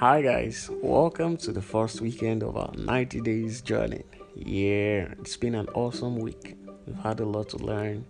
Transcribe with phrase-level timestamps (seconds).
[0.00, 4.02] Hi, guys, welcome to the first weekend of our 90 days journey.
[4.34, 6.56] Yeah, it's been an awesome week.
[6.86, 8.06] We've had a lot to learn,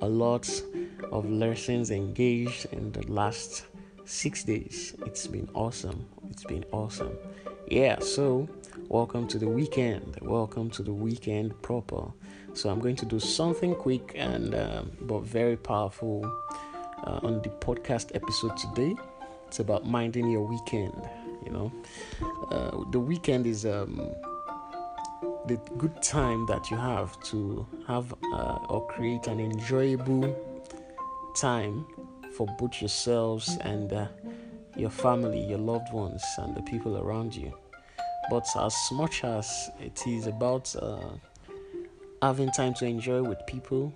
[0.00, 0.50] a lot
[1.12, 3.66] of lessons engaged in the last
[4.04, 4.96] six days.
[5.06, 6.04] It's been awesome.
[6.30, 7.16] It's been awesome.
[7.68, 8.48] Yeah, so
[8.88, 10.18] welcome to the weekend.
[10.22, 12.10] Welcome to the weekend proper.
[12.54, 16.24] So, I'm going to do something quick and um, but very powerful
[17.04, 18.96] uh, on the podcast episode today.
[19.50, 21.10] It's about minding your weekend.
[21.44, 21.72] You know,
[22.52, 23.96] uh, the weekend is um,
[25.48, 30.36] the good time that you have to have uh, or create an enjoyable
[31.34, 31.84] time
[32.36, 34.06] for both yourselves and uh,
[34.76, 37.52] your family, your loved ones, and the people around you.
[38.30, 41.10] But as much as it is about uh,
[42.22, 43.92] having time to enjoy with people,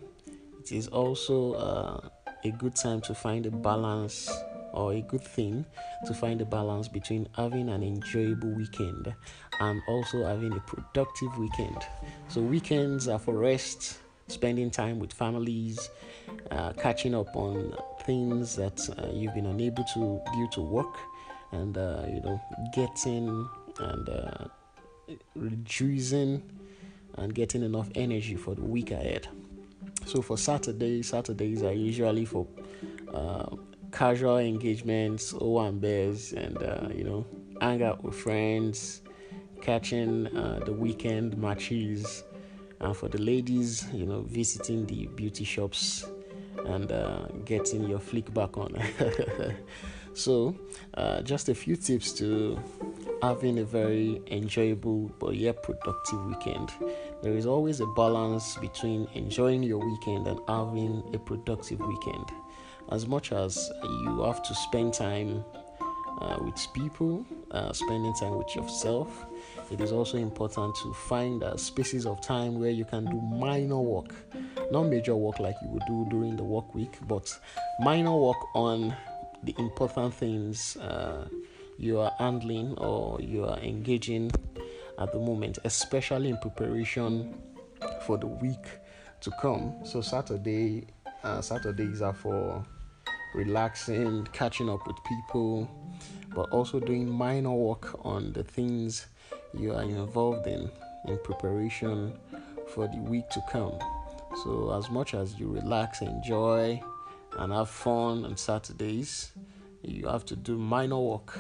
[0.59, 2.09] it is also uh,
[2.43, 4.29] a good time to find a balance
[4.75, 5.65] or a good thing
[6.07, 9.15] to find a balance between having an enjoyable weekend
[9.61, 11.79] and also having a productive weekend.
[12.29, 15.91] So, weekends are for rest, spending time with families,
[16.51, 20.95] uh, catching up on things that uh, you've been unable to due to work,
[21.53, 22.41] and uh, you know,
[22.75, 24.45] getting and uh,
[25.35, 26.43] reducing
[27.17, 29.29] and getting enough energy for the week ahead.
[30.07, 32.47] So for Saturday, Saturdays are usually for
[33.13, 33.47] uh,
[33.95, 37.25] casual engagements, owambes, and uh, you know,
[37.61, 39.03] hang out with friends,
[39.63, 42.25] catching uh, the weekend matches,
[42.81, 46.07] and for the ladies, you know, visiting the beauty shops
[46.67, 48.75] and uh, getting your flick back on.
[50.15, 50.57] so,
[50.95, 52.59] uh, just a few tips to
[53.23, 56.73] having a very enjoyable but yet productive weekend.
[57.23, 62.31] There is always a balance between enjoying your weekend and having a productive weekend.
[62.91, 65.45] As much as you have to spend time
[66.21, 69.27] uh, with people, uh, spending time with yourself,
[69.71, 73.81] it is also important to find uh, spaces of time where you can do minor
[73.81, 74.15] work,
[74.71, 77.37] not major work like you would do during the work week, but
[77.81, 78.95] minor work on
[79.43, 81.27] the important things uh,
[81.79, 84.31] you are handling or you are engaging
[84.99, 87.35] at the moment, especially in preparation
[88.07, 88.65] for the week
[89.21, 89.75] to come.
[89.85, 90.87] So Saturday,
[91.25, 92.65] uh, Saturdays are for
[93.35, 95.69] relaxing, catching up with people,
[96.35, 99.07] but also doing minor work on the things
[99.53, 100.71] you are involved in
[101.07, 102.13] in preparation
[102.69, 103.79] for the week to come.
[104.43, 106.83] So as much as you relax, enjoy,
[107.39, 109.33] and have fun on Saturdays,
[109.83, 111.39] you have to do minor work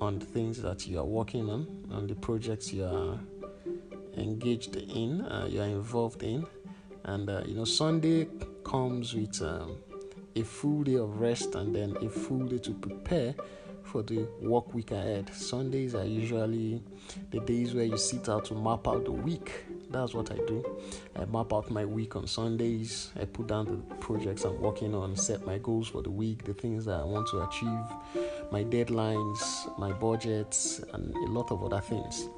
[0.00, 3.18] on the things that you are working on, on the projects you are
[4.16, 6.46] engaged in, uh, you are involved in.
[7.04, 8.28] And uh, you know, Sunday
[8.74, 9.76] comes with um,
[10.34, 13.32] a full day of rest and then a full day to prepare
[13.84, 15.32] for the work week ahead.
[15.32, 16.82] Sundays are usually
[17.30, 19.64] the days where you sit out to map out the week.
[19.90, 20.64] That's what I do.
[21.14, 23.12] I map out my week on Sundays.
[23.20, 26.54] I put down the projects I'm working on, set my goals for the week, the
[26.54, 31.80] things that I want to achieve, my deadlines, my budgets, and a lot of other
[31.80, 32.28] things.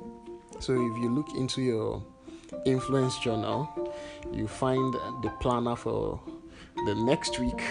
[0.60, 2.04] So if you look into your
[2.65, 3.93] influence journal,
[4.33, 4.93] you find
[5.23, 6.21] the planner for
[6.84, 7.62] the next week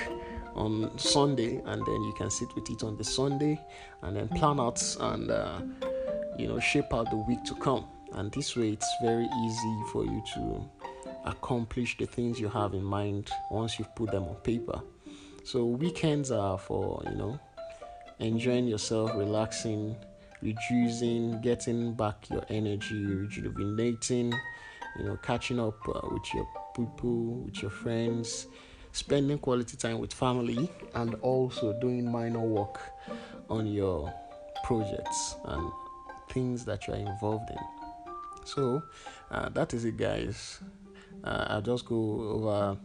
[0.55, 3.59] on Sunday, and then you can sit with it on the Sunday
[4.01, 5.61] and then plan out and uh,
[6.37, 7.85] you know shape out the week to come.
[8.13, 10.69] And this way, it's very easy for you to
[11.25, 14.79] accomplish the things you have in mind once you've put them on paper.
[15.43, 17.39] So weekends are for you know
[18.19, 19.95] enjoying yourself, relaxing,
[20.45, 24.31] reducing, getting back your energy, rejuvenating,
[24.97, 28.47] you know, catching up uh, with your people, with your friends,
[28.91, 32.79] spending quality time with family, and also doing minor work
[33.49, 34.13] on your
[34.63, 35.71] projects and
[36.29, 37.57] things that you are involved in.
[38.45, 38.83] So
[39.31, 40.59] uh, that is it, guys.
[41.23, 42.77] Uh, I'll just go over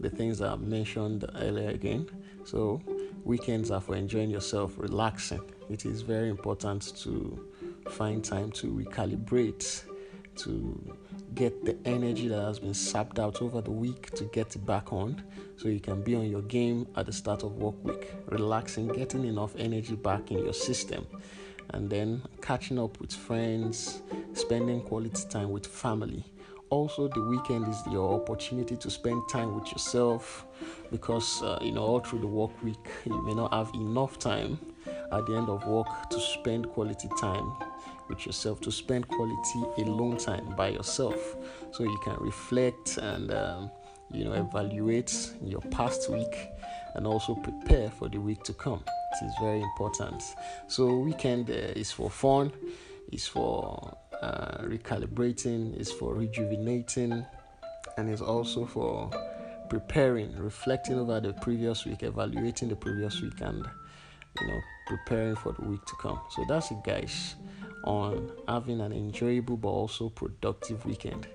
[0.00, 2.08] the things I mentioned earlier again.
[2.44, 2.80] So,
[3.26, 5.42] weekends are for enjoying yourself, relaxing.
[5.68, 7.44] It is very important to
[7.90, 9.82] find time to recalibrate,
[10.36, 10.96] to
[11.34, 14.92] get the energy that has been sapped out over the week to get it back
[14.92, 15.22] on
[15.56, 19.24] so you can be on your game at the start of work week relaxing getting
[19.24, 21.06] enough energy back in your system
[21.70, 24.02] and then catching up with friends
[24.34, 26.22] spending quality time with family
[26.70, 30.46] also the weekend is your opportunity to spend time with yourself
[30.90, 34.58] because uh, you know all through the work week you may not have enough time
[35.12, 37.52] at the end of work to spend quality time
[38.08, 41.36] with yourself to spend quality alone time by yourself
[41.72, 43.70] so you can reflect and um,
[44.12, 46.48] you know evaluate your past week
[46.94, 48.82] and also prepare for the week to come
[49.22, 50.22] it is very important.
[50.66, 52.52] So weekend uh, is for fun,
[53.12, 57.24] is for uh, recalibrating, is for rejuvenating,
[57.96, 59.10] and is also for
[59.68, 63.66] preparing, reflecting over the previous week, evaluating the previous week, and
[64.40, 66.20] you know preparing for the week to come.
[66.30, 67.36] So that's it, guys,
[67.84, 71.26] on having an enjoyable but also productive weekend.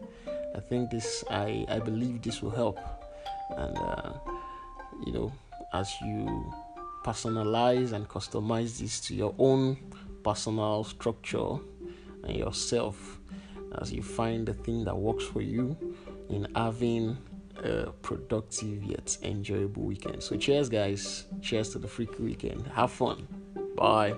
[0.56, 2.80] I think this, I I believe this will help,
[3.58, 4.14] and uh,
[5.06, 5.32] you know
[5.74, 6.54] as you
[7.04, 9.78] personalize and customize this to your own
[10.24, 11.58] personal structure
[12.24, 13.20] and yourself
[13.80, 15.78] as you find the thing that works for you
[16.30, 17.18] in having
[17.64, 20.22] a productive yet enjoyable weekend.
[20.22, 21.26] So, cheers, guys.
[21.42, 22.68] Cheers to the freaky weekend.
[22.68, 23.28] Have fun.
[23.76, 24.16] Bye.